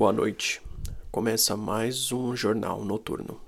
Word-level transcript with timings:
Boa 0.00 0.14
noite. 0.14 0.62
Começa 1.10 1.54
mais 1.58 2.10
um 2.10 2.34
jornal 2.34 2.82
noturno. 2.82 3.38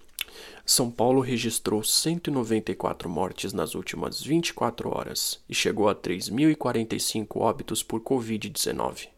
São 0.67 0.91
Paulo 0.91 1.23
registrou 1.23 1.82
194 1.82 3.09
mortes 3.09 3.55
nas 3.55 3.75
últimas 3.75 4.23
24 4.23 4.95
horas 4.95 5.41
e 5.49 5.54
chegou 5.54 5.88
a 5.88 5.95
3.045 5.95 7.41
óbitos 7.41 7.83
por 7.83 8.02
Covid-19. 8.02 9.09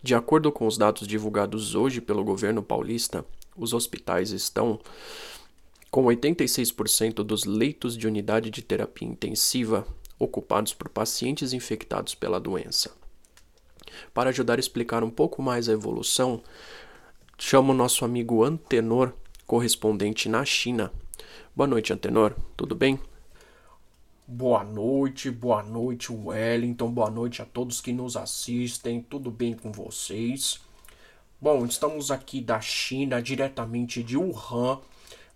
De 0.00 0.14
acordo 0.14 0.52
com 0.52 0.68
os 0.68 0.78
dados 0.78 1.08
divulgados 1.08 1.74
hoje 1.74 2.00
pelo 2.00 2.22
governo 2.22 2.62
paulista, 2.62 3.24
os 3.56 3.74
hospitais 3.74 4.30
estão 4.30 4.78
com 5.90 6.04
86% 6.04 7.24
dos 7.24 7.44
leitos 7.44 7.96
de 7.96 8.06
unidade 8.06 8.50
de 8.50 8.62
terapia 8.62 9.08
intensiva 9.08 9.84
ocupados 10.16 10.72
por 10.72 10.88
pacientes 10.88 11.52
infectados 11.52 12.14
pela 12.14 12.38
doença. 12.38 12.96
Para 14.12 14.30
ajudar 14.30 14.56
a 14.56 14.60
explicar 14.60 15.02
um 15.02 15.10
pouco 15.10 15.42
mais 15.42 15.68
a 15.68 15.72
evolução, 15.72 16.42
chamo 17.38 17.72
nosso 17.72 18.04
amigo 18.04 18.44
Antenor, 18.44 19.12
correspondente 19.46 20.28
na 20.28 20.44
China. 20.44 20.92
Boa 21.54 21.66
noite, 21.66 21.92
Antenor, 21.92 22.34
tudo 22.56 22.74
bem? 22.74 23.00
Boa 24.26 24.62
noite, 24.62 25.30
boa 25.30 25.62
noite, 25.62 26.12
Wellington, 26.12 26.90
boa 26.90 27.10
noite 27.10 27.40
a 27.40 27.46
todos 27.46 27.80
que 27.80 27.92
nos 27.92 28.16
assistem, 28.16 29.00
tudo 29.00 29.30
bem 29.30 29.54
com 29.54 29.72
vocês? 29.72 30.60
Bom, 31.40 31.64
estamos 31.64 32.10
aqui 32.10 32.40
da 32.40 32.60
China, 32.60 33.22
diretamente 33.22 34.02
de 34.02 34.16
Wuhan, 34.16 34.80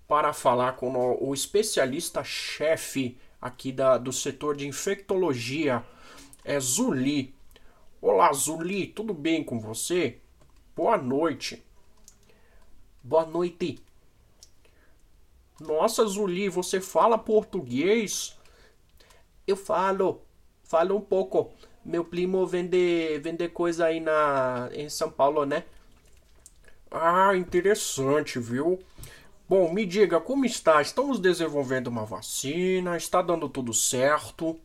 para 0.07 0.33
falar 0.33 0.73
com 0.73 0.93
o 1.21 1.33
especialista-chefe 1.33 3.16
aqui 3.41 3.73
da, 3.73 3.97
do 3.97 4.13
setor 4.13 4.57
de 4.57 4.66
infectologia, 4.66 5.83
é 6.45 6.60
Zuli. 6.60 7.35
Olá, 8.05 8.33
Zuli, 8.33 8.88
tudo 8.88 9.15
bem 9.15 9.45
com 9.45 9.60
você? 9.60 10.18
Boa 10.74 10.96
noite. 10.96 11.63
Boa 13.01 13.24
noite. 13.24 13.80
Nossa, 15.60 16.04
Zuli, 16.04 16.49
você 16.49 16.80
fala 16.80 17.16
português? 17.16 18.37
Eu 19.46 19.57
falo, 19.57 20.21
falo 20.65 20.96
um 20.96 21.01
pouco. 21.01 21.52
Meu 21.85 22.04
primo 22.04 22.45
vende, 22.45 23.21
vende 23.21 23.49
coisa 23.49 23.87
aí 23.87 24.01
na, 24.01 24.69
em 24.73 24.88
São 24.88 25.09
Paulo, 25.09 25.46
né? 25.46 25.63
Ah, 26.91 27.37
interessante, 27.37 28.41
viu? 28.41 28.80
Bom, 29.48 29.73
me 29.73 29.87
diga 29.87 30.19
como 30.21 30.45
está? 30.45 30.82
Estamos 30.82 31.21
desenvolvendo 31.21 31.87
uma 31.87 32.04
vacina? 32.04 32.96
Está 32.96 33.23
dando 33.23 33.48
tudo 33.48 33.73
certo? 33.73 34.59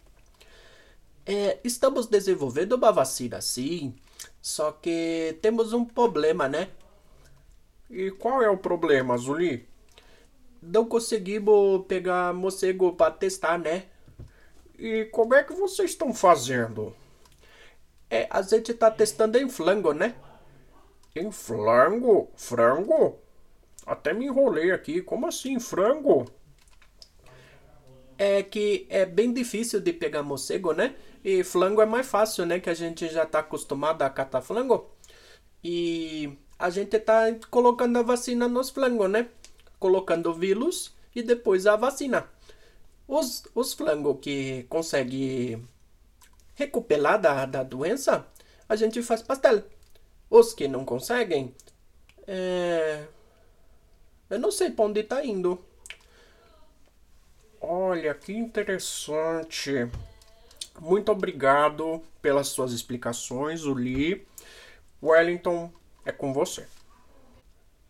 É, 1.28 1.59
estamos 1.61 2.08
desenvolvendo 2.08 2.73
uma 2.73 2.89
vacina 2.89 3.42
sim, 3.42 3.94
só 4.42 4.72
que 4.72 5.38
temos 5.42 5.73
um 5.73 5.83
problema, 5.83 6.47
né? 6.47 6.70
E 7.89 8.11
qual 8.11 8.42
é 8.42 8.50
o 8.50 8.58
problema, 8.58 9.17
Zuli? 9.17 9.67
Não 10.61 10.86
conseguimos 10.86 11.86
pegar 11.86 12.33
morcego 12.33 12.94
para 12.94 13.11
testar, 13.11 13.58
né? 13.59 13.88
E 14.80 15.05
como 15.05 15.33
é 15.33 15.44
que 15.44 15.53
vocês 15.53 15.92
estão 15.92 16.14
fazendo? 16.14 16.95
É, 18.09 18.28
a 18.30 18.42
gente 18.42 18.73
tá 18.73 18.89
testando 18.89 19.38
em 19.38 19.50
flango, 19.50 19.92
né? 19.92 20.16
Em 21.14 21.30
flango? 21.30 22.30
Frango? 22.38 23.20
Até 23.86 24.14
me 24.14 24.28
enrolei 24.28 24.72
aqui. 24.72 25.02
Como 25.02 25.28
assim, 25.28 25.59
frango? 25.59 26.25
É 28.17 28.42
que 28.44 28.88
é 28.89 29.05
bem 29.05 29.33
difícil 29.33 29.81
de 29.81 29.92
pegar 29.92 30.23
morcego, 30.23 30.72
né? 30.73 30.95
E 31.28 31.44
flango 31.44 31.81
é 31.81 31.86
mais 31.86 32.08
fácil, 32.08 32.45
né? 32.45 32.58
Que 32.58 32.70
a 32.70 32.73
gente 32.73 33.09
já 33.09 33.25
tá 33.25 33.39
acostumado 33.39 34.02
a 34.02 34.09
catar 34.09 34.39
flango. 34.39 34.89
E 35.61 36.38
a 36.58 36.70
gente 36.70 36.97
tá 37.02 37.23
colocando 37.52 38.00
a 38.00 38.02
vacina 38.02 38.48
nos 38.48 38.70
flangos, 38.70 39.10
né? 39.10 39.27
Colocando 39.77 40.30
o 40.30 40.33
vírus 40.33 40.95
e 41.14 41.21
depois 41.21 41.67
a 41.67 41.76
vacina. 41.76 42.30
Os, 43.05 43.43
os 43.54 43.73
flangos 43.73 44.20
que 44.21 44.64
conseguem 44.70 45.67
recuperar 46.55 47.20
da, 47.20 47.45
da 47.45 47.61
doença, 47.61 48.26
a 48.70 48.77
gente 48.77 49.04
faz 49.04 49.21
pastel. 49.21 49.64
Os 50.30 50.54
que 50.54 50.65
não 50.70 50.86
conseguem, 50.86 51.54
é... 52.26 53.05
eu 54.30 54.39
não 54.39 54.49
sei 54.49 54.71
para 54.71 54.86
onde 54.86 55.04
tá 55.04 55.26
indo. 55.26 55.61
Olha, 57.59 58.14
que 58.14 58.32
interessante. 58.32 59.89
Muito 60.80 61.11
obrigado 61.11 62.02
pelas 62.21 62.48
suas 62.48 62.71
explicações, 62.71 63.64
Uli. 63.64 64.26
Wellington, 65.02 65.71
é 66.05 66.11
com 66.11 66.33
você. 66.33 66.65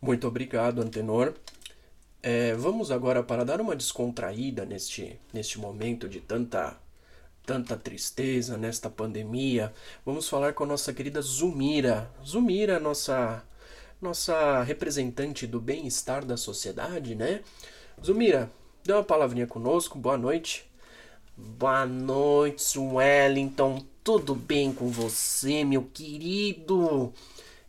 Muito 0.02 0.28
obrigado, 0.28 0.82
Antenor. 0.82 1.34
É, 2.22 2.54
vamos 2.56 2.92
agora 2.92 3.24
para 3.24 3.46
dar 3.46 3.62
uma 3.62 3.76
descontraída 3.76 4.66
neste, 4.66 5.20
neste 5.34 5.60
momento 5.60 6.10
de 6.10 6.20
tanta 6.20 6.78
tanta 7.46 7.78
tristeza 7.78 8.58
nesta 8.58 8.90
pandemia. 8.90 9.74
Vamos 10.06 10.28
falar 10.28 10.54
com 10.54 10.66
a 10.66 10.68
nossa 10.68 10.94
querida 10.94 11.22
Zumira. 11.22 12.12
Zumira, 12.26 12.78
nossa 12.78 13.42
nossa 14.02 14.62
representante 14.64 15.48
do 15.48 15.60
bem-estar 15.60 16.26
da 16.26 16.38
sociedade, 16.38 17.16
né? 17.16 17.42
Zumira, 18.04 18.52
dê 18.84 18.94
uma 18.94 19.04
palavrinha 19.04 19.48
conosco. 19.48 19.98
Boa 19.98 20.18
noite. 20.18 20.70
Boa 21.40 21.86
noite, 21.86 22.80
Wellington. 22.80 23.86
Tudo 24.04 24.34
bem 24.34 24.74
com 24.74 24.90
você, 24.90 25.64
meu 25.64 25.84
querido? 25.84 27.14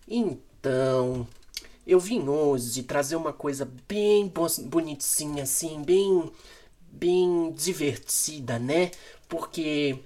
Então, 0.09 1.29
eu 1.87 2.01
vim 2.01 2.27
hoje 2.27 2.83
trazer 2.83 3.17
uma 3.17 3.31
coisa 3.31 3.71
bem 3.87 4.33
bonitinha, 4.65 5.43
assim, 5.43 5.83
bem, 5.83 6.33
bem 6.91 7.53
divertida, 7.53 8.59
né? 8.59 8.91
Porque, 9.29 9.99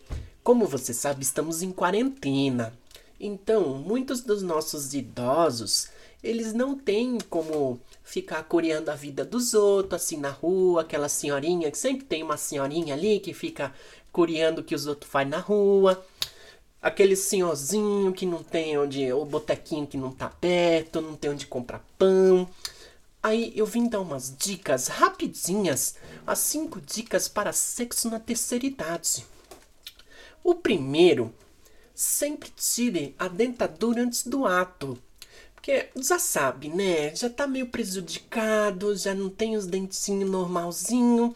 como 0.42 0.66
você 0.66 0.92
sabe, 0.92 1.22
estamos 1.22 1.62
em 1.62 1.70
quarentena. 1.70 2.76
Então, 3.20 3.78
muitos 3.78 4.22
dos 4.22 4.42
nossos 4.42 4.92
idosos, 4.92 5.88
eles 6.22 6.52
não 6.52 6.78
têm 6.78 7.18
como 7.28 7.80
ficar 8.04 8.42
coreando 8.44 8.90
a 8.90 8.94
vida 8.94 9.24
dos 9.24 9.54
outros, 9.54 10.02
assim, 10.02 10.16
na 10.16 10.30
rua, 10.30 10.82
aquela 10.82 11.08
senhorinha, 11.08 11.70
que 11.70 11.78
sempre 11.78 12.04
tem 12.04 12.22
uma 12.22 12.36
senhorinha 12.36 12.94
ali 12.94 13.18
que 13.18 13.34
fica 13.34 13.74
coreando 14.12 14.60
o 14.60 14.64
que 14.64 14.74
os 14.74 14.86
outros 14.86 15.10
fazem 15.10 15.30
na 15.30 15.38
rua. 15.38 16.04
Aquele 16.80 17.16
senhorzinho 17.16 18.12
que 18.12 18.26
não 18.26 18.42
tem 18.42 18.78
onde. 18.78 19.12
O 19.12 19.24
botequinho 19.24 19.86
que 19.86 19.96
não 19.96 20.12
tá 20.12 20.28
perto, 20.28 21.00
não 21.00 21.16
tem 21.16 21.30
onde 21.30 21.46
comprar 21.46 21.84
pão. 21.98 22.48
Aí 23.22 23.52
eu 23.56 23.64
vim 23.64 23.88
dar 23.88 24.00
umas 24.00 24.36
dicas 24.36 24.88
rapidinhas, 24.88 25.94
as 26.26 26.40
cinco 26.40 26.80
dicas 26.80 27.28
para 27.28 27.52
sexo 27.52 28.10
na 28.10 28.18
terceira 28.18 28.66
idade. 28.66 29.24
O 30.42 30.56
primeiro, 30.56 31.32
sempre 31.94 32.50
tire 32.50 33.14
a 33.16 33.28
dentadura 33.28 34.02
antes 34.02 34.26
do 34.26 34.44
ato. 34.44 34.98
Porque 35.62 35.90
já 35.94 36.18
sabe, 36.18 36.68
né? 36.70 37.14
Já 37.14 37.30
tá 37.30 37.46
meio 37.46 37.68
prejudicado, 37.68 38.96
já 38.96 39.14
não 39.14 39.30
tem 39.30 39.56
os 39.56 39.64
dentinhos 39.64 40.28
normalzinho. 40.28 41.32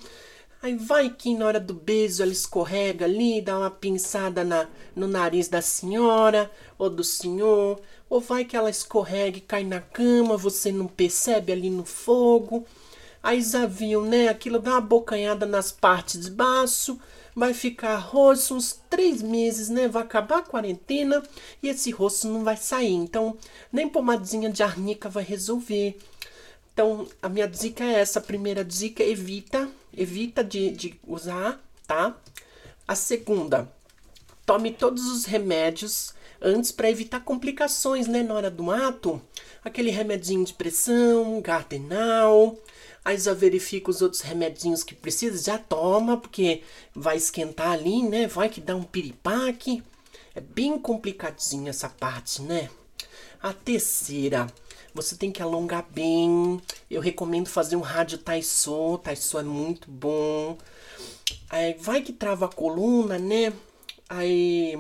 Aí 0.61 0.75
vai 0.75 1.11
que 1.11 1.33
na 1.33 1.47
hora 1.47 1.61
do 1.61 1.73
beijo 1.73 2.25
ela 2.25 2.33
escorrega 2.33 3.05
ali, 3.05 3.41
dá 3.41 3.57
uma 3.57 3.71
pinçada 3.71 4.43
na, 4.43 4.67
no 4.97 5.07
nariz 5.07 5.47
da 5.47 5.63
senhora 5.63 6.51
ou 6.77 6.91
do 6.91 7.05
senhor. 7.05 7.81
Ou 8.11 8.21
vai 8.21 8.45
que 8.45 8.57
ela 8.57 8.69
escorrega 8.69 9.39
e 9.39 9.41
cai 9.41 9.63
na 9.63 9.81
cama, 9.81 10.37
você 10.37 10.73
não 10.73 10.89
percebe 10.89 11.53
ali 11.53 11.71
no 11.71 11.85
fogo. 11.85 12.67
Aí 13.23 13.41
já 13.41 13.65
viu, 13.65 14.03
né? 14.03 14.27
Aquilo 14.27 14.59
dá 14.59 14.73
uma 14.73 14.81
bocanhada 14.81 15.47
nas 15.47 15.71
partes 15.71 16.21
de 16.21 16.33
baixo. 16.33 16.99
Vai 17.37 17.53
ficar 17.53 17.97
rosto 17.99 18.55
uns 18.55 18.81
três 18.89 19.21
meses, 19.21 19.69
né? 19.69 19.87
Vai 19.87 20.03
acabar 20.03 20.39
a 20.39 20.43
quarentena 20.43 21.23
e 21.63 21.69
esse 21.69 21.91
rosto 21.91 22.27
não 22.27 22.43
vai 22.43 22.57
sair. 22.57 22.95
Então, 22.95 23.37
nem 23.71 23.87
pomadinha 23.87 24.51
de 24.51 24.63
arnica 24.63 25.11
vai 25.11 25.23
resolver. 25.23 25.99
Então, 26.73 27.07
a 27.21 27.29
minha 27.29 27.47
dica 27.47 27.85
é 27.85 28.01
essa. 28.01 28.21
A 28.21 28.23
primeira 28.23 28.65
dica, 28.65 29.03
evita, 29.03 29.69
evita 29.95 30.43
de, 30.43 30.71
de 30.71 30.99
usar, 31.07 31.63
tá? 31.87 32.17
A 32.89 32.95
segunda, 32.95 33.71
tome 34.47 34.73
todos 34.73 35.07
os 35.07 35.27
remédios 35.27 36.15
antes 36.41 36.73
para 36.73 36.91
evitar 36.91 37.21
complicações, 37.21 38.07
né, 38.07 38.23
na 38.23 38.35
hora 38.35 38.51
do 38.51 38.71
ato. 38.71 39.21
Aquele 39.65 39.91
remedinho 39.91 40.45
de 40.45 40.55
pressão, 40.55 41.41
gardenal. 41.41 42.57
Aí 43.05 43.17
já 43.19 43.33
verifica 43.33 43.91
os 43.91 44.03
outros 44.03 44.21
remedinhos 44.21 44.83
que 44.83 44.95
precisa, 44.95 45.43
já 45.43 45.59
toma, 45.59 46.17
porque 46.17 46.63
vai 46.95 47.17
esquentar 47.17 47.71
ali, 47.71 48.03
né? 48.03 48.27
Vai 48.27 48.49
que 48.49 48.61
dá 48.61 48.75
um 48.75 48.83
piripaque. 48.83 49.83
É 50.35 50.41
bem 50.41 50.79
complicadinho 50.79 51.69
essa 51.69 51.89
parte, 51.89 52.43
né? 52.43 52.69
A 53.41 53.53
terceira, 53.53 54.47
você 54.93 55.15
tem 55.15 55.31
que 55.31 55.41
alongar 55.41 55.87
bem. 55.91 56.61
Eu 56.91 57.01
recomendo 57.01 57.49
fazer 57.49 57.77
um 57.77 57.81
rádio 57.81 58.19
Taiso. 58.19 58.99
Taiso 58.99 59.39
é 59.39 59.43
muito 59.43 59.91
bom. 59.91 60.59
Aí 61.49 61.77
vai 61.79 62.03
que 62.03 62.13
trava 62.13 62.47
a 62.47 62.53
coluna, 62.53 63.19
né? 63.19 63.53
Aí 64.09 64.79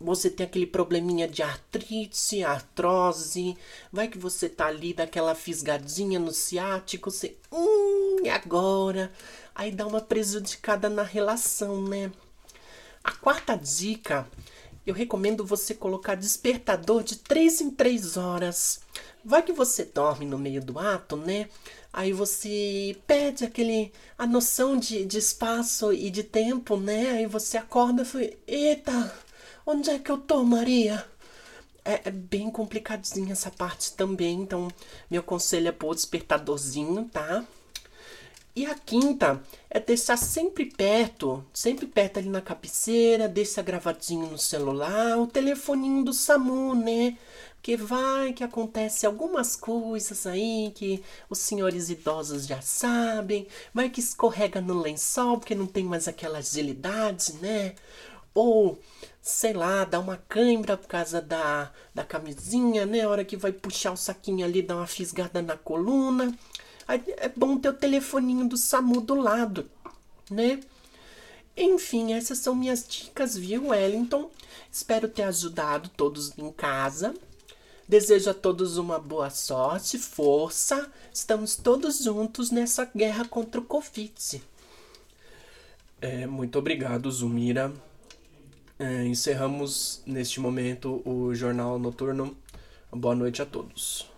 você 0.00 0.30
tem 0.30 0.46
aquele 0.46 0.66
probleminha 0.66 1.28
de 1.28 1.42
artrite, 1.42 2.42
artrose, 2.42 3.56
vai 3.92 4.08
que 4.08 4.18
você 4.18 4.48
tá 4.48 4.66
ali 4.66 4.94
daquela 4.94 5.34
fisgadinha 5.34 6.18
no 6.18 6.32
ciático, 6.32 7.10
você, 7.10 7.36
hum, 7.52 8.16
e 8.24 8.30
agora? 8.30 9.12
Aí 9.54 9.70
dá 9.70 9.86
uma 9.86 10.00
prejudicada 10.00 10.88
na 10.88 11.02
relação, 11.02 11.82
né? 11.82 12.10
A 13.04 13.12
quarta 13.12 13.54
dica, 13.56 14.26
eu 14.86 14.94
recomendo 14.94 15.44
você 15.44 15.74
colocar 15.74 16.14
despertador 16.14 17.02
de 17.02 17.16
3 17.16 17.60
em 17.60 17.70
3 17.70 18.16
horas. 18.16 18.80
Vai 19.22 19.42
que 19.42 19.52
você 19.52 19.84
dorme 19.84 20.24
no 20.24 20.38
meio 20.38 20.62
do 20.64 20.78
ato, 20.78 21.16
né? 21.16 21.48
Aí 21.92 22.12
você 22.12 22.96
perde 23.06 23.44
aquele 23.44 23.92
a 24.16 24.26
noção 24.26 24.78
de, 24.78 25.04
de 25.04 25.18
espaço 25.18 25.92
e 25.92 26.08
de 26.08 26.22
tempo, 26.22 26.76
né? 26.76 27.10
Aí 27.10 27.26
você 27.26 27.58
acorda 27.58 28.02
e 28.02 28.04
fala, 28.04 28.30
eita, 28.46 29.14
onde 29.70 29.90
é 29.90 29.98
que 29.98 30.10
eu 30.10 30.18
tô, 30.18 30.42
Maria? 30.42 31.04
É, 31.84 32.08
é, 32.08 32.10
bem 32.10 32.50
complicadinha 32.50 33.32
essa 33.32 33.50
parte 33.50 33.92
também, 33.94 34.42
então 34.42 34.68
meu 35.10 35.22
conselho 35.22 35.68
é 35.68 35.72
pôr 35.72 35.90
o 35.90 35.94
despertadorzinho, 35.94 37.08
tá? 37.10 37.44
E 38.54 38.66
a 38.66 38.74
quinta 38.74 39.40
é 39.70 39.78
deixar 39.78 40.16
sempre 40.16 40.66
perto, 40.66 41.44
sempre 41.54 41.86
perto 41.86 42.18
ali 42.18 42.28
na 42.28 42.40
cabeceira, 42.40 43.28
deixa 43.28 43.62
gravadinho 43.62 44.26
no 44.26 44.38
celular, 44.38 45.18
o 45.18 45.26
telefoninho 45.26 46.04
do 46.04 46.12
SAMU, 46.12 46.74
né? 46.74 47.16
Porque 47.54 47.76
vai 47.76 48.32
que 48.32 48.42
acontece 48.42 49.06
algumas 49.06 49.54
coisas 49.54 50.26
aí 50.26 50.72
que 50.74 51.02
os 51.28 51.38
senhores 51.38 51.90
idosos 51.90 52.46
já 52.46 52.60
sabem, 52.60 53.46
vai 53.72 53.88
que 53.88 54.00
escorrega 54.00 54.60
no 54.60 54.80
lençol 54.80 55.38
porque 55.38 55.54
não 55.54 55.66
tem 55.66 55.84
mais 55.84 56.08
aquela 56.08 56.38
agilidade, 56.38 57.34
né? 57.34 57.74
Ou, 58.34 58.78
sei 59.20 59.52
lá, 59.52 59.84
dá 59.84 59.98
uma 59.98 60.16
cãibra 60.16 60.76
por 60.76 60.86
causa 60.86 61.20
da, 61.20 61.72
da 61.94 62.04
camisinha, 62.04 62.86
né? 62.86 63.02
A 63.02 63.08
hora 63.08 63.24
que 63.24 63.36
vai 63.36 63.52
puxar 63.52 63.92
o 63.92 63.96
saquinho 63.96 64.44
ali, 64.44 64.62
dá 64.62 64.76
uma 64.76 64.86
fisgada 64.86 65.42
na 65.42 65.56
coluna. 65.56 66.32
É 66.88 67.28
bom 67.28 67.56
ter 67.58 67.68
o 67.68 67.74
telefoninho 67.74 68.48
do 68.48 68.56
SAMU 68.56 69.00
do 69.00 69.14
lado, 69.14 69.70
né? 70.30 70.60
Enfim, 71.56 72.12
essas 72.12 72.38
são 72.38 72.54
minhas 72.54 72.86
dicas, 72.86 73.36
viu, 73.36 73.68
Wellington? 73.68 74.30
Espero 74.72 75.08
ter 75.08 75.22
ajudado 75.24 75.88
todos 75.90 76.36
em 76.38 76.50
casa. 76.50 77.14
Desejo 77.86 78.30
a 78.30 78.34
todos 78.34 78.76
uma 78.76 78.98
boa 78.98 79.30
sorte, 79.30 79.98
força. 79.98 80.90
Estamos 81.12 81.56
todos 81.56 81.98
juntos 81.98 82.50
nessa 82.50 82.84
guerra 82.84 83.26
contra 83.26 83.60
o 83.60 83.64
Covid. 83.64 84.40
É, 86.00 86.26
muito 86.26 86.58
obrigado, 86.58 87.10
Zumira. 87.10 87.72
É, 88.80 89.04
encerramos 89.04 90.02
neste 90.06 90.40
momento 90.40 91.02
o 91.04 91.34
Jornal 91.34 91.78
Noturno. 91.78 92.34
Boa 92.90 93.14
noite 93.14 93.42
a 93.42 93.44
todos. 93.44 94.10